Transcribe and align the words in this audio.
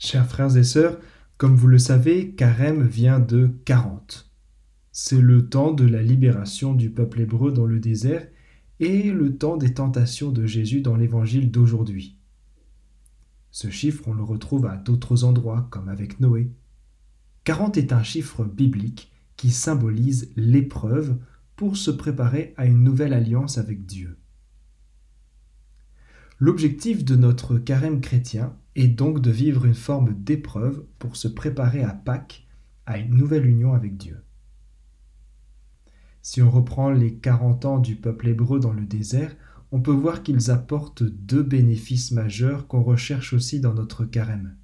Chers 0.00 0.28
frères 0.28 0.56
et 0.56 0.62
sœurs, 0.62 0.96
comme 1.38 1.56
vous 1.56 1.66
le 1.66 1.80
savez, 1.80 2.30
Carême 2.30 2.86
vient 2.86 3.18
de 3.18 3.50
40. 3.64 4.30
C'est 4.92 5.20
le 5.20 5.48
temps 5.48 5.72
de 5.72 5.84
la 5.84 6.02
libération 6.02 6.72
du 6.72 6.88
peuple 6.88 7.22
hébreu 7.22 7.50
dans 7.50 7.66
le 7.66 7.80
désert 7.80 8.24
et 8.78 9.10
le 9.10 9.36
temps 9.36 9.56
des 9.56 9.74
tentations 9.74 10.30
de 10.30 10.46
Jésus 10.46 10.82
dans 10.82 10.94
l'évangile 10.94 11.50
d'aujourd'hui. 11.50 12.16
Ce 13.50 13.70
chiffre, 13.70 14.04
on 14.06 14.14
le 14.14 14.22
retrouve 14.22 14.66
à 14.66 14.76
d'autres 14.76 15.24
endroits, 15.24 15.66
comme 15.72 15.88
avec 15.88 16.20
Noé. 16.20 16.52
40 17.42 17.76
est 17.76 17.92
un 17.92 18.04
chiffre 18.04 18.44
biblique 18.44 19.10
qui 19.36 19.50
symbolise 19.50 20.30
l'épreuve 20.36 21.18
pour 21.56 21.76
se 21.76 21.90
préparer 21.90 22.54
à 22.56 22.66
une 22.66 22.84
nouvelle 22.84 23.14
alliance 23.14 23.58
avec 23.58 23.84
Dieu. 23.84 24.16
L'objectif 26.40 27.04
de 27.04 27.16
notre 27.16 27.58
carême 27.58 28.00
chrétien 28.00 28.56
est 28.76 28.86
donc 28.86 29.20
de 29.20 29.30
vivre 29.30 29.64
une 29.64 29.74
forme 29.74 30.14
d'épreuve 30.14 30.84
pour 31.00 31.16
se 31.16 31.26
préparer 31.26 31.82
à 31.82 31.92
Pâques, 31.92 32.46
à 32.86 32.98
une 32.98 33.16
nouvelle 33.16 33.44
union 33.44 33.74
avec 33.74 33.96
Dieu. 33.96 34.22
Si 36.22 36.40
on 36.40 36.50
reprend 36.50 36.90
les 36.90 37.14
40 37.16 37.64
ans 37.64 37.78
du 37.78 37.96
peuple 37.96 38.28
hébreu 38.28 38.60
dans 38.60 38.72
le 38.72 38.86
désert, 38.86 39.34
on 39.72 39.80
peut 39.80 39.90
voir 39.90 40.22
qu'ils 40.22 40.52
apportent 40.52 41.02
deux 41.02 41.42
bénéfices 41.42 42.12
majeurs 42.12 42.68
qu'on 42.68 42.82
recherche 42.82 43.32
aussi 43.32 43.58
dans 43.58 43.74
notre 43.74 44.04
carême. 44.04 44.56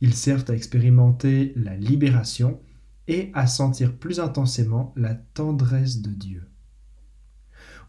Ils 0.00 0.14
servent 0.14 0.48
à 0.48 0.54
expérimenter 0.54 1.52
la 1.56 1.76
libération 1.76 2.60
et 3.08 3.30
à 3.34 3.48
sentir 3.48 3.96
plus 3.96 4.20
intensément 4.20 4.92
la 4.96 5.14
tendresse 5.14 6.02
de 6.02 6.10
Dieu. 6.10 6.48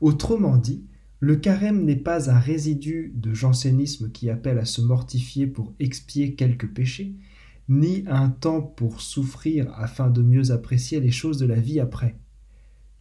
Autrement 0.02 0.58
dit, 0.58 0.88
le 1.26 1.38
carême 1.38 1.86
n'est 1.86 1.96
pas 1.96 2.30
un 2.30 2.38
résidu 2.38 3.12
de 3.16 3.34
jansénisme 3.34 4.12
qui 4.12 4.30
appelle 4.30 4.60
à 4.60 4.66
se 4.66 4.80
mortifier 4.80 5.48
pour 5.48 5.74
expier 5.80 6.36
quelques 6.36 6.72
péchés, 6.72 7.16
ni 7.68 8.04
un 8.06 8.30
temps 8.30 8.62
pour 8.62 9.02
souffrir 9.02 9.74
afin 9.74 10.12
de 10.12 10.22
mieux 10.22 10.52
apprécier 10.52 11.00
les 11.00 11.10
choses 11.10 11.40
de 11.40 11.48
la 11.48 11.60
vie 11.60 11.80
après. 11.80 12.16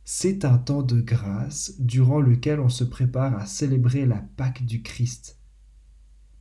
C'est 0.05 0.47
un 0.47 0.57
temps 0.57 0.83
de 0.83 1.03
grâce 1.03 1.75
durant 1.79 2.19
lequel 2.19 2.61
on 2.61 2.71
se 2.71 2.85
prépare 2.85 3.37
à 3.37 3.45
célébrer 3.45 4.07
la 4.07 4.25
Pâque 4.39 4.65
du 4.65 4.81
Christ. 4.81 5.39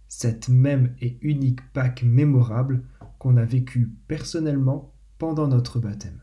Cette 0.08 0.48
même 0.48 0.96
et 1.02 1.18
unique 1.20 1.70
Pâque 1.74 2.04
mémorable 2.04 2.86
qu'on 3.20 3.36
a 3.36 3.44
vécue 3.44 3.92
personnellement 4.08 4.94
pendant 5.18 5.50
notre 5.50 5.82
baptême. 5.82 6.22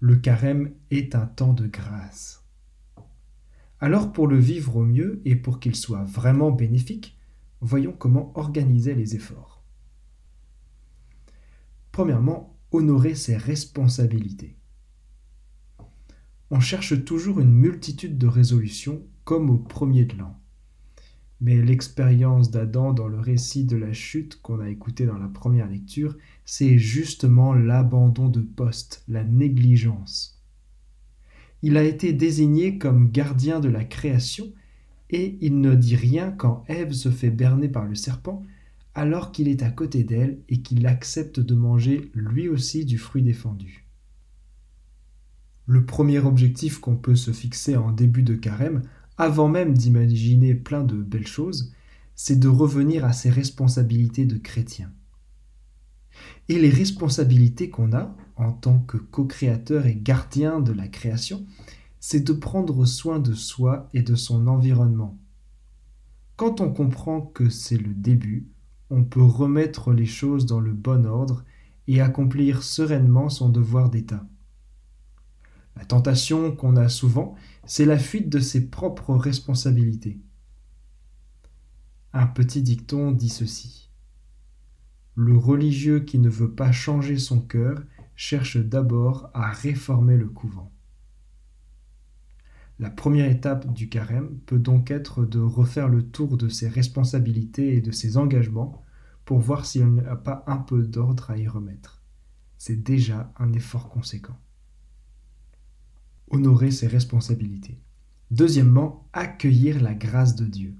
Le 0.00 0.16
carême 0.16 0.72
est 0.90 1.14
un 1.14 1.26
temps 1.26 1.52
de 1.52 1.68
grâce. 1.68 2.39
Alors 3.82 4.12
pour 4.12 4.28
le 4.28 4.36
vivre 4.38 4.76
au 4.76 4.84
mieux 4.84 5.22
et 5.24 5.36
pour 5.36 5.58
qu'il 5.58 5.74
soit 5.74 6.04
vraiment 6.04 6.50
bénéfique, 6.50 7.18
voyons 7.62 7.92
comment 7.92 8.30
organiser 8.36 8.94
les 8.94 9.14
efforts. 9.14 9.64
Premièrement, 11.90 12.58
honorer 12.72 13.14
ses 13.14 13.38
responsabilités. 13.38 14.56
On 16.50 16.60
cherche 16.60 17.04
toujours 17.04 17.40
une 17.40 17.52
multitude 17.52 18.18
de 18.18 18.26
résolutions 18.26 19.02
comme 19.24 19.48
au 19.48 19.56
premier 19.56 20.04
de 20.04 20.16
l'an. 20.16 20.38
Mais 21.40 21.62
l'expérience 21.62 22.50
d'Adam 22.50 22.92
dans 22.92 23.08
le 23.08 23.18
récit 23.18 23.64
de 23.64 23.76
la 23.76 23.94
chute 23.94 24.42
qu'on 24.42 24.60
a 24.60 24.68
écouté 24.68 25.06
dans 25.06 25.16
la 25.16 25.28
première 25.28 25.70
lecture, 25.70 26.18
c'est 26.44 26.76
justement 26.76 27.54
l'abandon 27.54 28.28
de 28.28 28.42
poste, 28.42 29.04
la 29.08 29.24
négligence 29.24 30.39
il 31.62 31.76
a 31.76 31.84
été 31.84 32.12
désigné 32.12 32.78
comme 32.78 33.10
gardien 33.10 33.60
de 33.60 33.68
la 33.68 33.84
création, 33.84 34.52
et 35.10 35.36
il 35.40 35.60
ne 35.60 35.74
dit 35.74 35.96
rien 35.96 36.30
quand 36.30 36.64
Ève 36.68 36.92
se 36.92 37.10
fait 37.10 37.30
berner 37.30 37.68
par 37.68 37.84
le 37.84 37.94
serpent, 37.94 38.42
alors 38.94 39.32
qu'il 39.32 39.48
est 39.48 39.62
à 39.62 39.70
côté 39.70 40.04
d'elle 40.04 40.38
et 40.48 40.62
qu'il 40.62 40.86
accepte 40.86 41.40
de 41.40 41.54
manger 41.54 42.10
lui 42.14 42.48
aussi 42.48 42.84
du 42.84 42.98
fruit 42.98 43.22
défendu. 43.22 43.86
Le 45.66 45.84
premier 45.84 46.18
objectif 46.18 46.78
qu'on 46.78 46.96
peut 46.96 47.16
se 47.16 47.30
fixer 47.30 47.76
en 47.76 47.92
début 47.92 48.22
de 48.22 48.34
carême, 48.34 48.82
avant 49.18 49.48
même 49.48 49.74
d'imaginer 49.74 50.54
plein 50.54 50.82
de 50.82 50.96
belles 50.96 51.26
choses, 51.26 51.72
c'est 52.14 52.38
de 52.38 52.48
revenir 52.48 53.04
à 53.04 53.12
ses 53.12 53.30
responsabilités 53.30 54.24
de 54.24 54.36
chrétien. 54.36 54.92
Et 56.48 56.58
les 56.58 56.70
responsabilités 56.70 57.70
qu'on 57.70 57.92
a, 57.92 58.14
en 58.36 58.52
tant 58.52 58.78
que 58.80 58.96
co-créateur 58.96 59.86
et 59.86 59.94
gardien 59.94 60.60
de 60.60 60.72
la 60.72 60.88
création, 60.88 61.46
c'est 62.00 62.20
de 62.20 62.32
prendre 62.32 62.86
soin 62.86 63.18
de 63.18 63.34
soi 63.34 63.88
et 63.92 64.02
de 64.02 64.14
son 64.14 64.46
environnement. 64.46 65.18
Quand 66.36 66.60
on 66.60 66.72
comprend 66.72 67.20
que 67.20 67.50
c'est 67.50 67.76
le 67.76 67.92
début, 67.92 68.48
on 68.88 69.04
peut 69.04 69.22
remettre 69.22 69.92
les 69.92 70.06
choses 70.06 70.46
dans 70.46 70.60
le 70.60 70.72
bon 70.72 71.06
ordre 71.06 71.44
et 71.86 72.00
accomplir 72.00 72.62
sereinement 72.62 73.28
son 73.28 73.50
devoir 73.50 73.90
d'État. 73.90 74.26
La 75.76 75.84
tentation 75.84 76.54
qu'on 76.54 76.76
a 76.76 76.88
souvent, 76.88 77.34
c'est 77.66 77.84
la 77.84 77.98
fuite 77.98 78.28
de 78.28 78.40
ses 78.40 78.68
propres 78.68 79.14
responsabilités. 79.14 80.20
Un 82.12 82.26
petit 82.26 82.62
dicton 82.62 83.12
dit 83.12 83.28
ceci. 83.28 83.89
Le 85.14 85.36
religieux 85.36 86.00
qui 86.00 86.18
ne 86.18 86.28
veut 86.28 86.52
pas 86.52 86.72
changer 86.72 87.18
son 87.18 87.40
cœur 87.40 87.82
cherche 88.16 88.56
d'abord 88.56 89.30
à 89.34 89.50
réformer 89.50 90.16
le 90.16 90.28
couvent. 90.28 90.72
La 92.78 92.90
première 92.90 93.30
étape 93.30 93.72
du 93.74 93.88
carême 93.90 94.38
peut 94.46 94.58
donc 94.58 94.90
être 94.90 95.26
de 95.26 95.38
refaire 95.38 95.88
le 95.88 96.02
tour 96.02 96.38
de 96.38 96.48
ses 96.48 96.68
responsabilités 96.68 97.76
et 97.76 97.82
de 97.82 97.90
ses 97.90 98.16
engagements 98.16 98.82
pour 99.26 99.38
voir 99.38 99.66
s'il 99.66 99.86
n'y 99.86 100.00
a 100.00 100.16
pas 100.16 100.44
un 100.46 100.56
peu 100.56 100.86
d'ordre 100.86 101.30
à 101.30 101.36
y 101.36 101.46
remettre. 101.46 102.02
C'est 102.56 102.82
déjà 102.82 103.32
un 103.38 103.52
effort 103.52 103.90
conséquent. 103.90 104.38
Honorer 106.30 106.70
ses 106.70 106.86
responsabilités. 106.86 107.80
Deuxièmement, 108.30 109.08
accueillir 109.12 109.82
la 109.82 109.94
grâce 109.94 110.34
de 110.34 110.46
Dieu. 110.46 110.74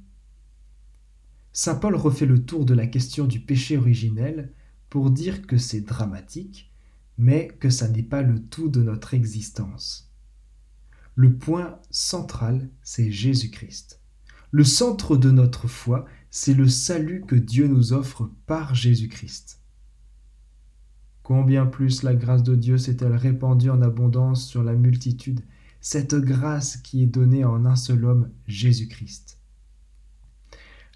Saint 1.52 1.74
Paul 1.74 1.96
refait 1.96 2.26
le 2.26 2.44
tour 2.44 2.64
de 2.64 2.74
la 2.74 2.86
question 2.86 3.26
du 3.26 3.40
péché 3.40 3.76
originel 3.76 4.52
pour 4.88 5.10
dire 5.10 5.46
que 5.46 5.58
c'est 5.58 5.80
dramatique, 5.80 6.72
mais 7.18 7.48
que 7.48 7.70
ça 7.70 7.88
n'est 7.88 8.02
pas 8.02 8.22
le 8.22 8.40
tout 8.40 8.68
de 8.68 8.82
notre 8.82 9.14
existence. 9.14 10.12
Le 11.16 11.36
point 11.36 11.78
central, 11.90 12.68
c'est 12.82 13.10
Jésus-Christ. 13.10 14.00
Le 14.52 14.64
centre 14.64 15.16
de 15.16 15.30
notre 15.30 15.68
foi, 15.68 16.06
c'est 16.30 16.54
le 16.54 16.68
salut 16.68 17.22
que 17.26 17.36
Dieu 17.36 17.66
nous 17.66 17.92
offre 17.92 18.30
par 18.46 18.74
Jésus-Christ. 18.74 19.60
Combien 21.22 21.66
plus 21.66 22.02
la 22.02 22.14
grâce 22.14 22.42
de 22.42 22.56
Dieu 22.56 22.78
s'est-elle 22.78 23.14
répandue 23.14 23.70
en 23.70 23.82
abondance 23.82 24.46
sur 24.46 24.62
la 24.62 24.74
multitude, 24.74 25.40
cette 25.80 26.14
grâce 26.14 26.76
qui 26.76 27.02
est 27.02 27.06
donnée 27.06 27.44
en 27.44 27.64
un 27.66 27.76
seul 27.76 28.04
homme, 28.04 28.30
Jésus-Christ. 28.46 29.39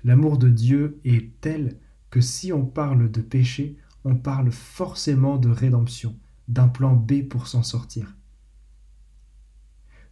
L'amour 0.04 0.38
de 0.38 0.50
Dieu 0.50 1.00
est 1.04 1.40
tel 1.40 1.78
que 2.10 2.20
si 2.20 2.52
on 2.52 2.64
parle 2.64 3.10
de 3.10 3.20
péché, 3.22 3.76
on 4.04 4.16
parle 4.16 4.52
forcément 4.52 5.38
de 5.38 5.48
rédemption, 5.48 6.16
d'un 6.46 6.68
plan 6.68 6.94
B 6.94 7.22
pour 7.22 7.48
s'en 7.48 7.62
sortir. 7.62 8.14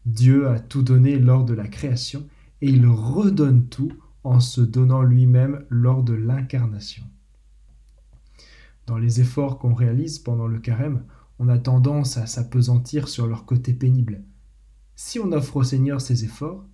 Dieu 0.06 0.48
a 0.48 0.58
tout 0.58 0.82
donné 0.82 1.18
lors 1.18 1.44
de 1.44 1.54
la 1.54 1.68
création 1.68 2.26
et 2.60 2.70
il 2.70 2.86
redonne 2.86 3.68
tout 3.68 3.92
en 4.24 4.40
se 4.40 4.60
donnant 4.60 5.02
lui-même 5.02 5.64
lors 5.68 6.02
de 6.02 6.14
l'incarnation. 6.14 7.04
Dans 8.86 8.98
les 8.98 9.20
efforts 9.20 9.58
qu'on 9.58 9.74
réalise 9.74 10.18
pendant 10.18 10.46
le 10.46 10.58
carême, 10.58 11.04
on 11.38 11.48
a 11.48 11.58
tendance 11.58 12.16
à 12.16 12.26
s'apesantir 12.26 13.08
sur 13.08 13.26
leur 13.26 13.44
côté 13.44 13.72
pénible. 13.72 14.22
Si 14.96 15.18
on 15.18 15.32
offre 15.32 15.56
au 15.56 15.62
Seigneur 15.64 16.00
ces 16.00 16.24
efforts, 16.24 16.64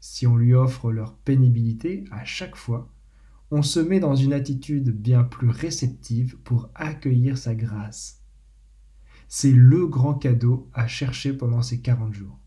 si 0.00 0.26
on 0.26 0.36
lui 0.36 0.54
offre 0.54 0.92
leur 0.92 1.16
pénibilité 1.16 2.04
à 2.10 2.24
chaque 2.24 2.56
fois, 2.56 2.92
on 3.50 3.62
se 3.62 3.80
met 3.80 4.00
dans 4.00 4.14
une 4.14 4.32
attitude 4.32 4.90
bien 4.90 5.24
plus 5.24 5.48
réceptive 5.48 6.36
pour 6.38 6.70
accueillir 6.74 7.38
sa 7.38 7.54
grâce. 7.54 8.22
C'est 9.26 9.52
le 9.52 9.86
grand 9.86 10.14
cadeau 10.14 10.68
à 10.74 10.86
chercher 10.86 11.32
pendant 11.32 11.62
ces 11.62 11.80
quarante 11.80 12.14
jours. 12.14 12.38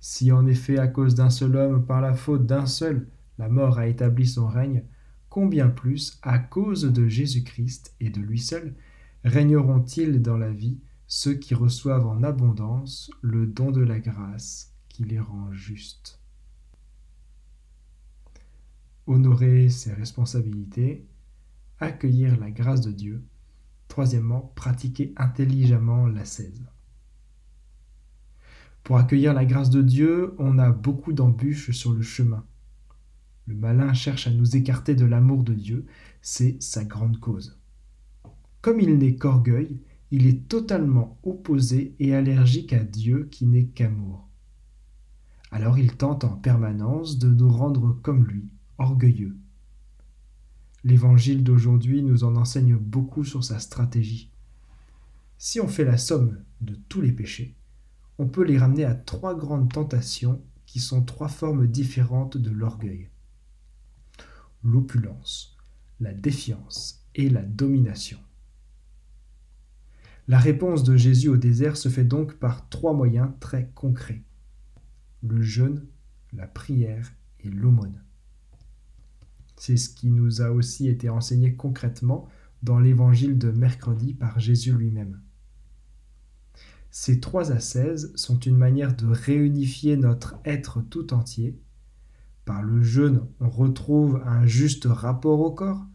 Si 0.00 0.32
en 0.32 0.46
effet 0.46 0.78
à 0.78 0.88
cause 0.88 1.14
d'un 1.14 1.30
seul 1.30 1.56
homme, 1.56 1.84
par 1.84 2.00
la 2.00 2.14
faute 2.14 2.46
d'un 2.46 2.66
seul, 2.66 3.08
la 3.38 3.48
mort 3.48 3.78
a 3.78 3.86
établi 3.86 4.26
son 4.26 4.46
règne, 4.46 4.84
combien 5.28 5.68
plus, 5.68 6.18
à 6.22 6.38
cause 6.38 6.82
de 6.82 7.08
Jésus-Christ 7.08 7.94
et 8.00 8.10
de 8.10 8.20
lui 8.20 8.38
seul, 8.38 8.74
régneront-ils 9.24 10.22
dans 10.22 10.36
la 10.36 10.50
vie 10.50 10.78
ceux 11.06 11.34
qui 11.34 11.54
reçoivent 11.54 12.06
en 12.06 12.22
abondance 12.22 13.10
le 13.20 13.46
don 13.46 13.70
de 13.70 13.82
la 13.82 13.98
grâce? 13.98 14.69
Les 15.04 15.20
rend 15.20 15.52
justes 15.52 16.20
honorer 19.10 19.68
ses 19.68 19.92
responsabilités, 19.92 21.04
accueillir 21.80 22.38
la 22.38 22.50
grâce 22.50 22.80
de 22.80 22.92
Dieu. 22.92 23.24
Troisièmement, 23.88 24.52
pratiquer 24.54 25.12
intelligemment 25.16 26.06
l'ascèse. 26.06 26.64
Pour 28.84 28.98
accueillir 28.98 29.34
la 29.34 29.44
grâce 29.44 29.70
de 29.70 29.82
Dieu, 29.82 30.34
on 30.38 30.58
a 30.58 30.70
beaucoup 30.70 31.12
d'embûches 31.12 31.72
sur 31.72 31.92
le 31.92 32.02
chemin. 32.02 32.46
Le 33.46 33.56
malin 33.56 33.92
cherche 33.94 34.28
à 34.28 34.30
nous 34.30 34.56
écarter 34.56 34.94
de 34.94 35.04
l'amour 35.04 35.42
de 35.42 35.54
Dieu, 35.54 35.86
c'est 36.22 36.62
sa 36.62 36.84
grande 36.84 37.18
cause. 37.18 37.58
Comme 38.60 38.80
il 38.80 38.96
n'est 38.96 39.16
qu'orgueil, 39.16 39.80
il 40.12 40.26
est 40.26 40.46
totalement 40.48 41.18
opposé 41.24 41.96
et 41.98 42.14
allergique 42.14 42.72
à 42.72 42.84
Dieu 42.84 43.28
qui 43.30 43.46
n'est 43.46 43.66
qu'amour. 43.66 44.29
Alors 45.50 45.78
il 45.78 45.96
tente 45.96 46.24
en 46.24 46.36
permanence 46.36 47.18
de 47.18 47.28
nous 47.28 47.50
rendre 47.50 47.98
comme 48.02 48.24
lui, 48.24 48.48
orgueilleux. 48.78 49.36
L'évangile 50.84 51.44
d'aujourd'hui 51.44 52.02
nous 52.02 52.24
en 52.24 52.36
enseigne 52.36 52.76
beaucoup 52.76 53.24
sur 53.24 53.44
sa 53.44 53.58
stratégie. 53.58 54.30
Si 55.38 55.60
on 55.60 55.68
fait 55.68 55.84
la 55.84 55.98
somme 55.98 56.38
de 56.60 56.74
tous 56.88 57.00
les 57.00 57.12
péchés, 57.12 57.56
on 58.18 58.28
peut 58.28 58.44
les 58.44 58.58
ramener 58.58 58.84
à 58.84 58.94
trois 58.94 59.34
grandes 59.34 59.72
tentations 59.72 60.42
qui 60.66 60.78
sont 60.78 61.02
trois 61.02 61.28
formes 61.28 61.66
différentes 61.66 62.36
de 62.36 62.50
l'orgueil. 62.50 63.08
L'opulence, 64.62 65.56
la 65.98 66.12
défiance 66.12 67.04
et 67.14 67.28
la 67.28 67.42
domination. 67.42 68.18
La 70.28 70.38
réponse 70.38 70.84
de 70.84 70.96
Jésus 70.96 71.28
au 71.28 71.36
désert 71.36 71.76
se 71.76 71.88
fait 71.88 72.04
donc 72.04 72.34
par 72.34 72.68
trois 72.68 72.92
moyens 72.92 73.30
très 73.40 73.70
concrets. 73.74 74.22
Le 75.22 75.42
jeûne, 75.42 75.86
la 76.32 76.46
prière 76.46 77.12
et 77.40 77.50
l'aumône. 77.50 78.02
C'est 79.56 79.76
ce 79.76 79.90
qui 79.90 80.10
nous 80.10 80.40
a 80.40 80.50
aussi 80.50 80.88
été 80.88 81.10
enseigné 81.10 81.54
concrètement 81.54 82.28
dans 82.62 82.78
l'évangile 82.78 83.38
de 83.38 83.50
mercredi 83.50 84.14
par 84.14 84.40
Jésus 84.40 84.72
lui-même. 84.72 85.20
Ces 86.90 87.20
trois 87.20 87.52
ascèses 87.52 88.12
sont 88.16 88.38
une 88.38 88.56
manière 88.56 88.96
de 88.96 89.06
réunifier 89.06 89.96
notre 89.96 90.40
être 90.44 90.80
tout 90.82 91.14
entier. 91.14 91.60
Par 92.44 92.62
le 92.62 92.82
jeûne, 92.82 93.26
on 93.38 93.48
retrouve 93.48 94.22
un 94.24 94.46
juste 94.46 94.86
rapport 94.86 95.40
au 95.40 95.52
corps. 95.52 95.86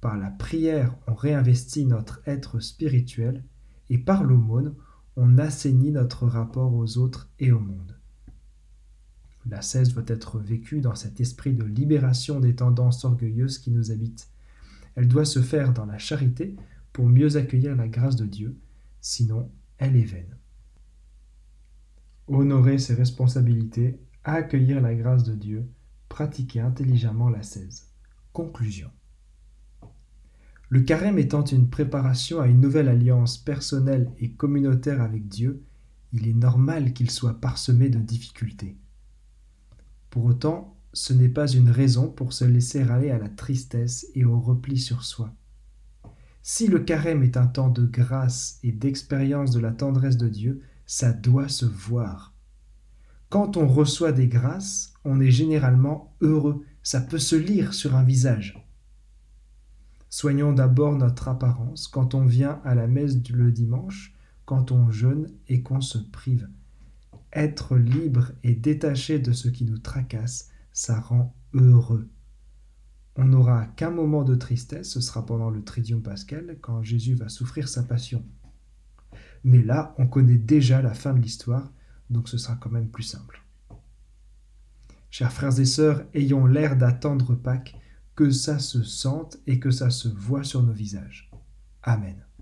Par 0.00 0.16
la 0.16 0.30
prière, 0.30 0.96
on 1.06 1.14
réinvestit 1.14 1.86
notre 1.86 2.20
être 2.26 2.58
spirituel. 2.58 3.44
Et 3.90 3.98
par 3.98 4.24
l'aumône, 4.24 4.74
on 5.16 5.38
assainit 5.38 5.92
notre 5.92 6.26
rapport 6.26 6.74
aux 6.74 6.98
autres 6.98 7.30
et 7.38 7.52
au 7.52 7.60
monde. 7.60 7.99
L'ascèse 9.50 9.92
doit 9.92 10.04
être 10.06 10.38
vécue 10.38 10.80
dans 10.80 10.94
cet 10.94 11.20
esprit 11.20 11.52
de 11.52 11.64
libération 11.64 12.40
des 12.40 12.54
tendances 12.54 13.04
orgueilleuses 13.04 13.58
qui 13.58 13.70
nous 13.70 13.90
habitent. 13.90 14.30
Elle 14.94 15.08
doit 15.08 15.24
se 15.24 15.42
faire 15.42 15.72
dans 15.72 15.86
la 15.86 15.98
charité 15.98 16.56
pour 16.92 17.06
mieux 17.06 17.36
accueillir 17.36 17.76
la 17.76 17.88
grâce 17.88 18.16
de 18.16 18.26
Dieu, 18.26 18.56
sinon 19.00 19.50
elle 19.78 19.96
est 19.96 20.04
vaine 20.04 20.36
honorer 22.30 22.78
ses 22.78 22.94
responsabilités, 22.94 23.98
accueillir 24.24 24.80
la 24.80 24.94
grâce 24.94 25.24
de 25.24 25.34
Dieu, 25.34 25.68
pratiquer 26.08 26.60
intelligemment 26.60 27.28
la 27.28 27.38
l'ascèse. 27.38 27.88
Conclusion. 28.32 28.90
Le 30.68 30.82
carême 30.82 31.18
étant 31.18 31.44
une 31.44 31.68
préparation 31.68 32.40
à 32.40 32.46
une 32.46 32.60
nouvelle 32.60 32.88
alliance 32.88 33.38
personnelle 33.38 34.12
et 34.18 34.30
communautaire 34.32 35.00
avec 35.00 35.26
Dieu, 35.26 35.64
il 36.12 36.28
est 36.28 36.34
normal 36.34 36.92
qu'il 36.92 37.10
soit 37.10 37.40
parsemé 37.40 37.88
de 37.88 37.98
difficultés. 37.98 38.76
Pour 40.10 40.24
autant, 40.24 40.76
ce 40.92 41.12
n'est 41.12 41.28
pas 41.28 41.46
une 41.46 41.70
raison 41.70 42.08
pour 42.08 42.32
se 42.32 42.44
laisser 42.44 42.82
aller 42.82 43.10
à 43.10 43.18
la 43.18 43.28
tristesse 43.28 44.06
et 44.14 44.24
au 44.24 44.40
repli 44.40 44.78
sur 44.78 45.04
soi. 45.04 45.32
Si 46.42 46.66
le 46.66 46.80
carême 46.80 47.22
est 47.22 47.36
un 47.36 47.46
temps 47.46 47.68
de 47.70 47.86
grâce 47.86 48.58
et 48.62 48.72
d'expérience 48.72 49.50
de 49.52 49.60
la 49.60 49.72
tendresse 49.72 50.16
de 50.16 50.28
Dieu, 50.28 50.62
ça 50.86 51.12
doit 51.12 51.48
se 51.48 51.66
voir. 51.66 52.34
Quand 53.28 53.56
on 53.56 53.68
reçoit 53.68 54.10
des 54.10 54.26
grâces, 54.26 54.92
on 55.04 55.20
est 55.20 55.30
généralement 55.30 56.16
heureux, 56.20 56.64
ça 56.82 57.00
peut 57.00 57.18
se 57.18 57.36
lire 57.36 57.74
sur 57.74 57.94
un 57.94 58.02
visage. 58.02 58.66
Soignons 60.08 60.52
d'abord 60.52 60.96
notre 60.96 61.28
apparence 61.28 61.86
quand 61.86 62.14
on 62.14 62.24
vient 62.24 62.60
à 62.64 62.74
la 62.74 62.88
messe 62.88 63.16
le 63.30 63.52
dimanche, 63.52 64.12
quand 64.44 64.72
on 64.72 64.90
jeûne 64.90 65.28
et 65.46 65.62
qu'on 65.62 65.80
se 65.80 65.98
prive. 65.98 66.48
Être 67.32 67.76
libre 67.76 68.32
et 68.42 68.54
détaché 68.54 69.18
de 69.18 69.32
ce 69.32 69.48
qui 69.48 69.64
nous 69.64 69.78
tracasse, 69.78 70.50
ça 70.72 70.98
rend 71.00 71.34
heureux. 71.54 72.08
On 73.16 73.24
n'aura 73.24 73.66
qu'un 73.66 73.90
moment 73.90 74.24
de 74.24 74.34
tristesse, 74.34 74.90
ce 74.90 75.00
sera 75.00 75.26
pendant 75.26 75.50
le 75.50 75.62
Tridium 75.62 76.02
pascal, 76.02 76.58
quand 76.60 76.82
Jésus 76.82 77.14
va 77.14 77.28
souffrir 77.28 77.68
sa 77.68 77.82
passion. 77.82 78.24
Mais 79.44 79.62
là, 79.62 79.94
on 79.98 80.06
connaît 80.06 80.38
déjà 80.38 80.82
la 80.82 80.94
fin 80.94 81.14
de 81.14 81.20
l'histoire, 81.20 81.72
donc 82.08 82.28
ce 82.28 82.38
sera 82.38 82.56
quand 82.56 82.70
même 82.70 82.88
plus 82.88 83.04
simple. 83.04 83.42
Chers 85.10 85.32
frères 85.32 85.58
et 85.58 85.64
sœurs, 85.64 86.04
ayons 86.14 86.46
l'air 86.46 86.76
d'attendre 86.76 87.34
Pâques, 87.34 87.76
que 88.14 88.30
ça 88.30 88.58
se 88.58 88.82
sente 88.82 89.38
et 89.46 89.58
que 89.58 89.70
ça 89.70 89.90
se 89.90 90.08
voit 90.08 90.44
sur 90.44 90.62
nos 90.62 90.72
visages. 90.72 91.30
Amen. 91.82 92.29